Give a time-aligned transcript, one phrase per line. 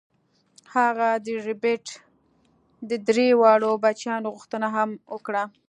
[0.75, 1.85] هغه د ربیټ
[2.89, 5.43] د درې واړو بچیانو غوښتنه هم وکړه